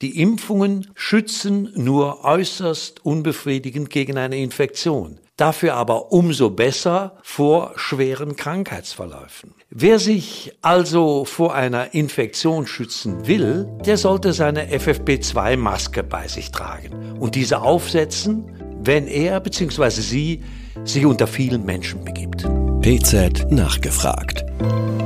[0.00, 8.36] Die Impfungen schützen nur äußerst unbefriedigend gegen eine Infektion, dafür aber umso besser vor schweren
[8.36, 9.54] Krankheitsverläufen.
[9.70, 17.18] Wer sich also vor einer Infektion schützen will, der sollte seine FFP2-Maske bei sich tragen
[17.18, 18.44] und diese aufsetzen,
[18.80, 19.90] wenn er bzw.
[19.90, 20.44] sie
[20.84, 22.46] sich unter vielen Menschen begibt.
[22.82, 24.44] PZ nachgefragt.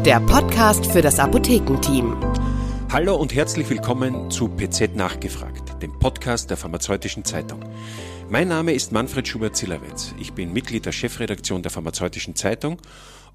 [0.05, 2.15] Der Podcast für das Apothekenteam.
[2.93, 7.65] Hallo und herzlich willkommen zu PZ nachgefragt, dem Podcast der Pharmazeutischen Zeitung.
[8.29, 10.15] Mein Name ist Manfred Schubert-Zillerwitz.
[10.21, 12.83] Ich bin Mitglied der Chefredaktion der Pharmazeutischen Zeitung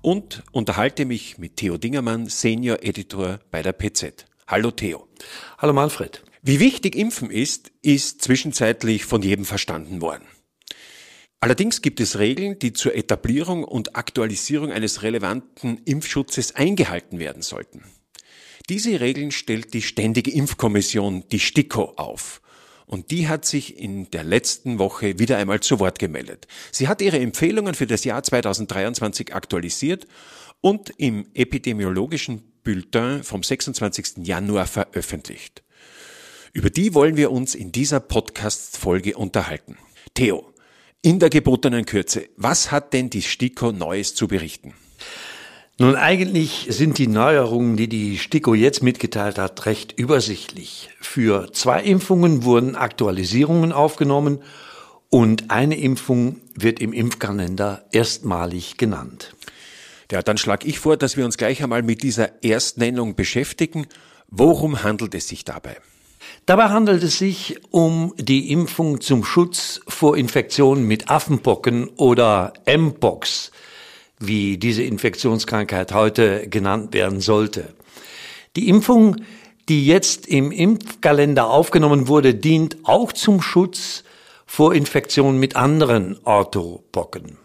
[0.03, 4.27] und unterhalte mich mit Theo Dingermann, Senior Editor bei der PZ.
[4.45, 5.07] Hallo Theo.
[5.57, 6.23] Hallo Manfred.
[6.43, 10.27] Wie wichtig Impfen ist, ist zwischenzeitlich von jedem verstanden worden.
[11.39, 17.83] Allerdings gibt es Regeln, die zur Etablierung und Aktualisierung eines relevanten Impfschutzes eingehalten werden sollten.
[18.69, 22.41] Diese Regeln stellt die Ständige Impfkommission, die STIKO, auf.
[22.85, 26.47] Und die hat sich in der letzten Woche wieder einmal zu Wort gemeldet.
[26.71, 30.05] Sie hat ihre Empfehlungen für das Jahr 2023 aktualisiert
[30.59, 34.25] und im epidemiologischen Bulletin vom 26.
[34.25, 35.63] Januar veröffentlicht.
[36.51, 39.77] Über die wollen wir uns in dieser Podcast-Folge unterhalten.
[40.13, 40.53] Theo,
[41.01, 44.73] in der gebotenen Kürze, was hat denn die STIKO Neues zu berichten?
[45.79, 50.89] Nun, eigentlich sind die Neuerungen, die die STIKO jetzt mitgeteilt hat, recht übersichtlich.
[50.99, 54.39] Für zwei Impfungen wurden Aktualisierungen aufgenommen
[55.09, 59.35] und eine Impfung wird im Impfkalender erstmalig genannt.
[60.11, 63.85] Ja, dann schlage ich vor, dass wir uns gleich einmal mit dieser Erstnennung beschäftigen.
[64.29, 65.77] Worum handelt es sich dabei?
[66.47, 73.51] Dabei handelt es sich um die Impfung zum Schutz vor Infektionen mit Affenpocken oder Mpox,
[74.19, 77.73] wie diese Infektionskrankheit heute genannt werden sollte.
[78.55, 79.17] Die Impfung,
[79.69, 84.03] die jetzt im Impfkalender aufgenommen wurde, dient auch zum Schutz
[84.45, 87.37] vor Infektionen mit anderen Orthopocken.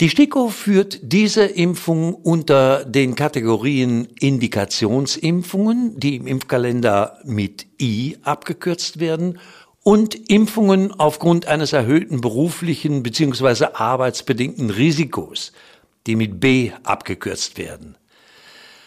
[0.00, 9.00] Die STIKO führt diese Impfung unter den Kategorien Indikationsimpfungen, die im Impfkalender mit I abgekürzt
[9.00, 9.38] werden,
[9.82, 13.66] und Impfungen aufgrund eines erhöhten beruflichen bzw.
[13.72, 15.52] arbeitsbedingten Risikos,
[16.06, 17.96] die mit B abgekürzt werden.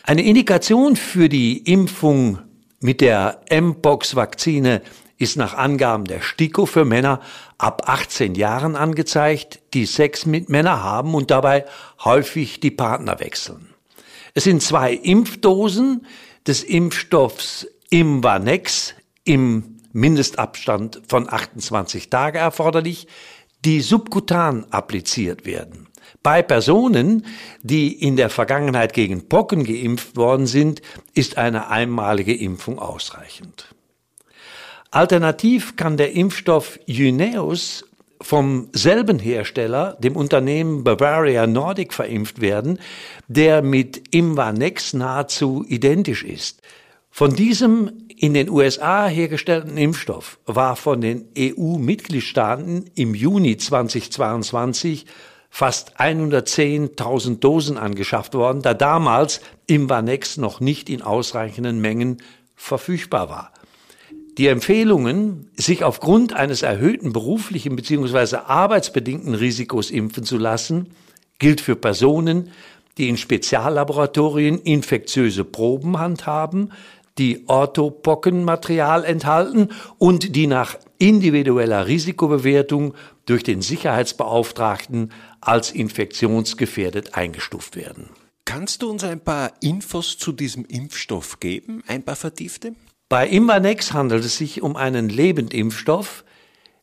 [0.03, 2.39] Eine Indikation für die Impfung
[2.79, 4.81] mit der Mpox-Vakzine
[5.17, 7.19] ist nach Angaben der STIKO für Männer
[7.57, 11.65] ab 18 Jahren angezeigt, die Sex mit Männern haben und dabei
[12.05, 13.69] häufig die Partner wechseln.
[14.33, 16.05] Es sind zwei Impfdosen
[16.47, 18.93] des Impfstoffs Imvanex
[19.25, 23.07] im Mindestabstand von 28 Tage erforderlich,
[23.65, 25.88] die subkutan appliziert werden.
[26.21, 27.25] Bei Personen,
[27.61, 30.81] die in der Vergangenheit gegen Pocken geimpft worden sind,
[31.13, 33.73] ist eine einmalige Impfung ausreichend.
[34.91, 37.85] Alternativ kann der Impfstoff Jynneos
[38.21, 42.79] vom selben Hersteller, dem Unternehmen Bavaria Nordic, verimpft werden,
[43.27, 46.61] der mit Imvanex nahezu identisch ist.
[47.11, 55.05] Von diesem in den USA hergestellten Impfstoff war von den EU-Mitgliedstaaten im Juni 2022
[55.49, 62.21] fast 110.000 Dosen angeschafft worden, da damals Imvanex noch nicht in ausreichenden Mengen
[62.55, 63.51] verfügbar war.
[64.37, 68.37] Die Empfehlungen, sich aufgrund eines erhöhten beruflichen bzw.
[68.37, 70.91] arbeitsbedingten Risikos impfen zu lassen,
[71.39, 72.51] gilt für Personen,
[72.97, 76.71] die in Speziallaboratorien infektiöse Proben handhaben,
[77.17, 82.93] die Orthopockenmaterial enthalten und die nach individueller Risikobewertung
[83.25, 85.11] durch den Sicherheitsbeauftragten
[85.41, 88.09] als infektionsgefährdet eingestuft werden.
[88.45, 92.73] Kannst du uns ein paar Infos zu diesem Impfstoff geben, ein paar vertiefte?
[93.07, 96.23] Bei Imvanex handelt es sich um einen Lebendimpfstoff,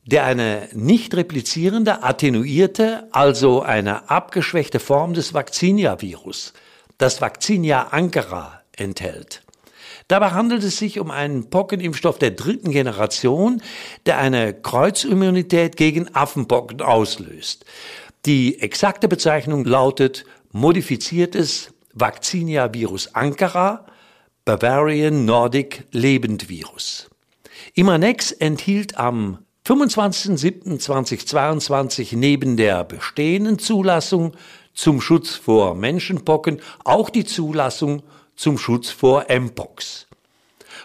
[0.04, 6.52] der eine nicht replizierende, attenuierte, also eine abgeschwächte Form des Vaccinia-Virus,
[6.98, 9.42] das Vaccinia ankara, enthält.
[10.08, 13.60] Dabei handelt es sich um einen Pockenimpfstoff der dritten Generation,
[14.06, 17.64] der eine Kreuzimmunität gegen Affenpocken auslöst.
[18.26, 23.86] Die exakte Bezeichnung lautet modifiziertes Vaccinia Virus Ankara,
[24.44, 27.08] Bavarian Nordic Lebendvirus.
[27.74, 34.32] Imanex enthielt am 25.07.2022 neben der bestehenden Zulassung
[34.74, 38.02] zum Schutz vor Menschenpocken auch die Zulassung
[38.34, 40.05] zum Schutz vor Mpox.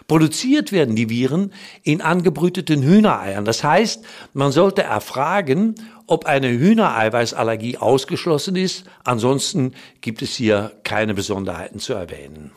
[0.08, 1.52] Produziert werden die Viren
[1.82, 3.44] in angebrüteten Hühnereiern.
[3.44, 5.74] Das heißt, man sollte erfragen,
[6.06, 8.84] ob eine Hühnereiweißallergie ausgeschlossen ist.
[9.04, 12.52] Ansonsten gibt es hier keine Besonderheiten zu erwähnen.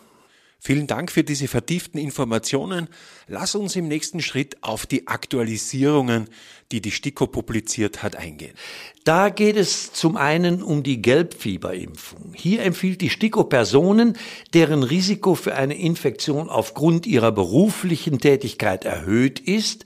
[0.65, 2.87] Vielen Dank für diese vertieften Informationen.
[3.27, 6.27] Lass uns im nächsten Schritt auf die Aktualisierungen,
[6.71, 8.55] die die STIKO publiziert hat, eingehen.
[9.03, 12.33] Da geht es zum einen um die Gelbfieberimpfung.
[12.33, 14.17] Hier empfiehlt die STIKO Personen,
[14.55, 19.85] deren Risiko für eine Infektion aufgrund ihrer beruflichen Tätigkeit erhöht ist,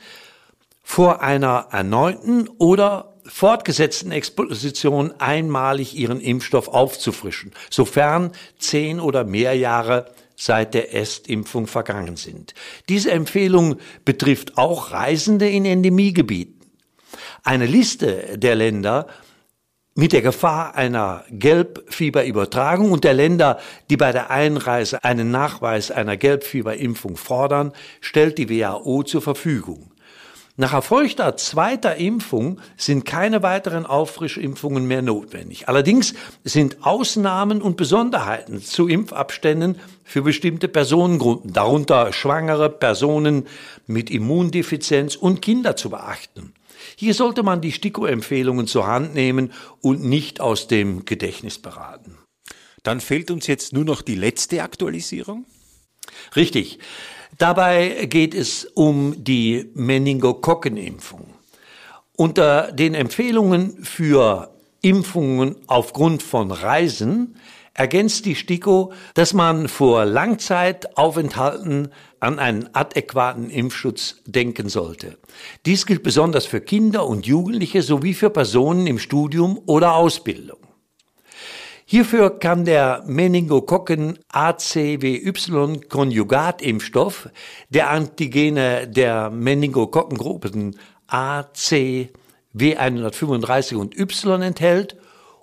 [0.81, 10.05] vor einer erneuten oder fortgesetzten Exposition einmalig ihren Impfstoff aufzufrischen, sofern zehn oder mehr Jahre
[10.39, 12.53] seit der Erstimpfung vergangen sind.
[12.87, 13.75] Diese Empfehlung
[14.05, 16.61] betrifft auch Reisende in Endemiegebieten.
[17.43, 19.07] Eine Liste der Länder
[19.95, 23.59] mit der Gefahr einer Gelbfieberübertragung und der Länder,
[23.89, 29.88] die bei der Einreise einen Nachweis einer Gelbfieberimpfung fordern, stellt die WHO zur Verfügung.
[30.59, 35.69] Nach erfolgter zweiter Impfung sind keine weiteren Auffrischimpfungen mehr notwendig.
[35.69, 36.13] Allerdings
[36.43, 43.47] sind Ausnahmen und Besonderheiten zu Impfabständen für bestimmte Personengruppen, darunter schwangere Personen
[43.87, 46.51] mit Immundefizienz und Kinder zu beachten.
[46.97, 52.17] Hier sollte man die STIKO-Empfehlungen zur Hand nehmen und nicht aus dem Gedächtnis beraten.
[52.83, 55.45] Dann fehlt uns jetzt nur noch die letzte Aktualisierung.
[56.35, 56.79] Richtig.
[57.37, 61.25] Dabei geht es um die Meningokokkenimpfung.
[62.15, 67.35] Unter den Empfehlungen für Impfungen aufgrund von Reisen
[67.73, 75.17] ergänzt die STIKO, dass man vor Langzeitaufenthalten an einen adäquaten Impfschutz denken sollte.
[75.65, 80.68] Dies gilt besonders für Kinder und Jugendliche sowie für Personen im Studium oder Ausbildung.
[81.91, 87.29] Hierfür kann der Meningokokken ACWY-Konjugatimpfstoff
[87.69, 90.75] der Antigene der Meningokokkengruppen
[91.07, 92.11] AC
[92.55, 94.97] W135 und Y enthält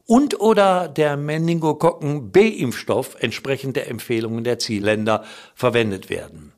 [0.06, 5.24] und oder der Meningokokken B-Impfstoff entsprechend der Empfehlungen der Zielländer
[5.56, 6.52] verwendet werden.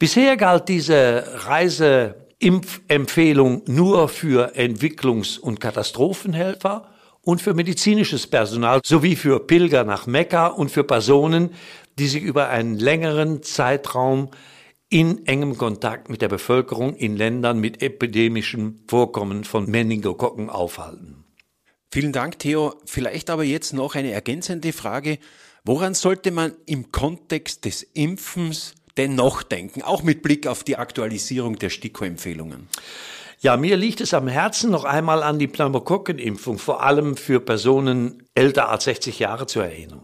[0.00, 6.90] Bisher galt diese Reiseimpfempfehlung nur für Entwicklungs- und Katastrophenhelfer
[7.26, 11.50] und für medizinisches Personal sowie für Pilger nach Mekka und für Personen,
[11.98, 14.30] die sich über einen längeren Zeitraum
[14.90, 21.24] in engem Kontakt mit der Bevölkerung in Ländern mit epidemischem Vorkommen von Meningokokken aufhalten.
[21.90, 22.74] Vielen Dank, Theo.
[22.84, 25.18] Vielleicht aber jetzt noch eine ergänzende Frage.
[25.64, 30.76] Woran sollte man im Kontext des Impfens denn noch denken, auch mit Blick auf die
[30.76, 32.68] Aktualisierung der STIKO-Empfehlungen?
[33.46, 38.24] Ja, mir liegt es am Herzen, noch einmal an die Pneumokokkenimpfung, vor allem für Personen
[38.34, 40.02] älter als 60 Jahre zu erinnern.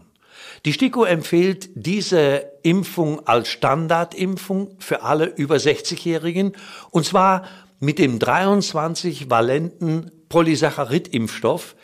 [0.63, 6.53] Die STIKO empfiehlt diese Impfung als Standardimpfung für alle über 60-Jährigen
[6.89, 7.43] und zwar
[7.81, 11.75] mit dem 23-valenten Polysaccharid-Impfstoff,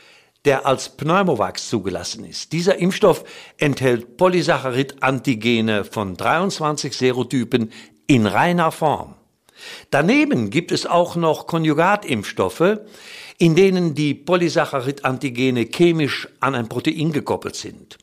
[0.46, 2.54] der als Pneumovax zugelassen ist.
[2.54, 3.26] Dieser Impfstoff
[3.58, 7.74] enthält Polysaccharid-Antigene von 23 Serotypen
[8.08, 9.19] in reiner Form.
[9.92, 12.80] Daneben gibt es auch noch Konjugatimpfstoffe,
[13.38, 17.98] in denen die Polysaccharid-Antigene chemisch an ein Protein gekoppelt sind.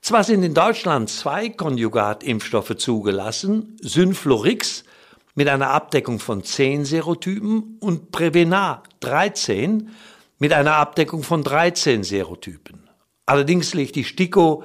[0.00, 4.84] Zwar sind in Deutschland zwei Konjugatimpfstoffe zugelassen, Synflorix
[5.34, 9.90] mit einer Abdeckung von 10 Serotypen und Prevenar 13
[10.38, 12.88] mit einer Abdeckung von 13 Serotypen.
[13.26, 14.64] Allerdings legt die STIKO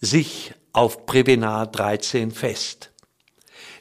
[0.00, 2.89] sich auf Prevenar 13 fest.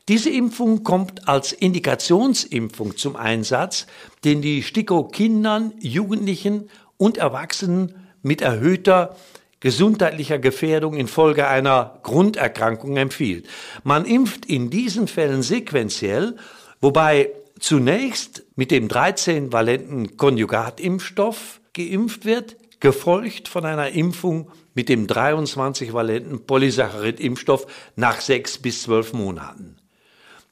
[0.09, 3.85] Diese Impfung kommt als Indikationsimpfung zum Einsatz,
[4.23, 6.67] den die STIKO Kindern, Jugendlichen
[6.97, 7.93] und Erwachsenen
[8.23, 9.15] mit erhöhter
[9.59, 13.47] gesundheitlicher Gefährdung infolge einer Grunderkrankung empfiehlt.
[13.83, 16.37] Man impft in diesen Fällen sequenziell,
[16.81, 17.29] wobei
[17.59, 27.67] zunächst mit dem 13-valenten Konjugatimpfstoff geimpft wird, gefolgt von einer Impfung mit dem 23-valenten Polysaccharid-Impfstoff
[27.95, 29.78] nach sechs bis zwölf Monaten.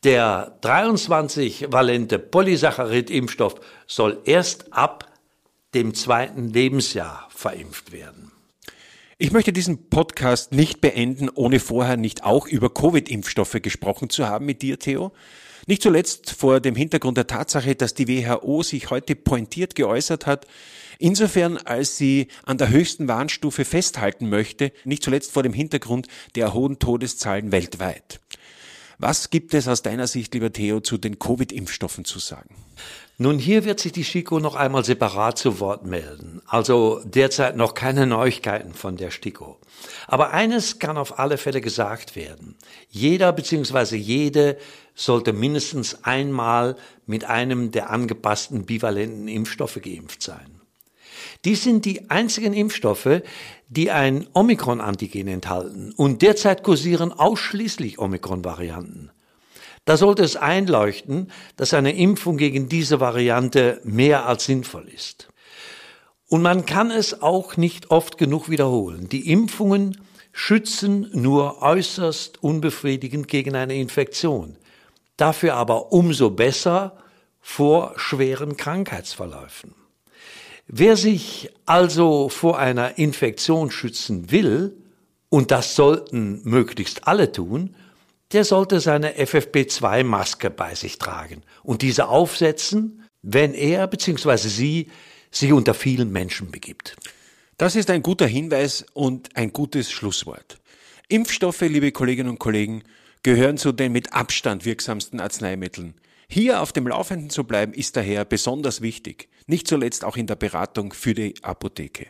[0.04, 3.56] Der 23-valente Polysaccharid-Impfstoff
[3.88, 5.12] soll erst ab
[5.74, 8.32] dem zweiten Lebensjahr verimpft werden.
[9.18, 14.46] Ich möchte diesen Podcast nicht beenden, ohne vorher nicht auch über Covid-Impfstoffe gesprochen zu haben
[14.46, 15.12] mit dir, Theo.
[15.66, 20.46] Nicht zuletzt vor dem Hintergrund der Tatsache, dass die WHO sich heute pointiert geäußert hat,
[21.00, 26.54] insofern als sie an der höchsten Warnstufe festhalten möchte, nicht zuletzt vor dem Hintergrund der
[26.54, 28.22] hohen Todeszahlen weltweit.
[29.00, 32.56] Was gibt es aus deiner Sicht, lieber Theo, zu den Covid-Impfstoffen zu sagen?
[33.20, 36.42] Nun, hier wird sich die STIKO noch einmal separat zu Wort melden.
[36.48, 39.58] Also derzeit noch keine Neuigkeiten von der STIKO.
[40.08, 42.56] Aber eines kann auf alle Fälle gesagt werden.
[42.90, 43.96] Jeder bzw.
[43.96, 44.58] jede
[44.96, 46.76] sollte mindestens einmal
[47.06, 50.62] mit einem der angepassten bivalenten Impfstoffe geimpft sein.
[51.46, 53.22] Dies sind die einzigen Impfstoffe,
[53.70, 59.12] die ein Omikron-Antigen enthalten und derzeit kursieren ausschließlich Omikron-Varianten.
[59.86, 65.30] Da sollte es einleuchten, dass eine Impfung gegen diese Variante mehr als sinnvoll ist.
[66.28, 69.08] Und man kann es auch nicht oft genug wiederholen.
[69.08, 70.02] Die Impfungen
[70.34, 74.58] schützen nur äußerst unbefriedigend gegen eine Infektion,
[75.16, 76.98] dafür aber umso besser
[77.40, 79.74] vor schweren Krankheitsverläufen.
[80.68, 84.76] Wer sich also vor einer Infektion schützen will,
[85.30, 87.76] und das sollten möglichst alle tun,
[88.34, 94.36] der sollte seine FFP2-Maske bei sich tragen und diese aufsetzen, wenn er bzw.
[94.38, 94.88] sie
[95.32, 96.96] sich unter vielen Menschen begibt.
[97.58, 100.60] Das ist ein guter Hinweis und ein gutes Schlusswort.
[101.08, 102.84] Impfstoffe, liebe Kolleginnen und Kollegen,
[103.24, 105.96] gehören zu den mit Abstand wirksamsten Arzneimitteln.
[106.30, 110.36] Hier auf dem Laufenden zu bleiben, ist daher besonders wichtig, nicht zuletzt auch in der
[110.36, 112.08] Beratung für die Apotheke.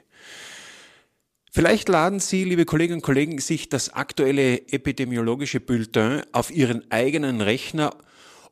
[1.52, 7.42] Vielleicht laden Sie, liebe Kolleginnen und Kollegen, sich das aktuelle epidemiologische Bulletin auf Ihren eigenen
[7.42, 7.96] Rechner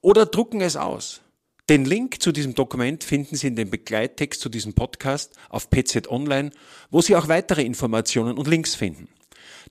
[0.02, 1.22] oder drucken es aus.
[1.68, 6.08] Den Link zu diesem Dokument finden Sie in dem Begleittext zu diesem Podcast auf PZ
[6.10, 6.52] Online,
[6.92, 9.08] wo Sie auch weitere Informationen und Links finden.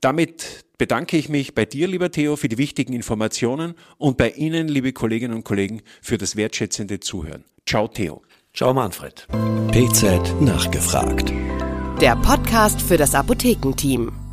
[0.01, 4.69] Damit bedanke ich mich bei dir, lieber Theo, für die wichtigen Informationen und bei Ihnen,
[4.69, 7.45] liebe Kolleginnen und Kollegen, für das wertschätzende Zuhören.
[7.67, 8.23] Ciao, Theo.
[8.53, 9.27] Ciao, Manfred.
[9.73, 11.33] PZ nachgefragt
[12.01, 14.24] der Podcast für das Apothekenteam.